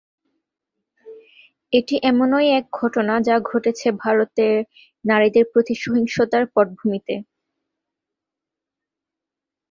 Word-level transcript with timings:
এটি 1.73 1.95
এমনই 2.03 2.47
এক 2.51 2.65
ঘটনা 2.79 3.13
যা 3.27 3.35
ঘটেছে 3.49 3.87
ভারতে 4.01 4.45
নারীদের 5.05 5.45
প্রতি 5.51 5.73
সহিংসতার 5.83 6.43
পটভূমিতে। 6.53 7.15